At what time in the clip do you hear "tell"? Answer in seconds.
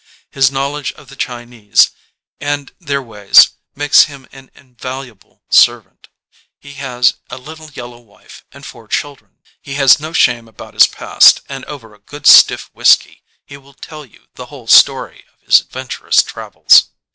13.75-14.03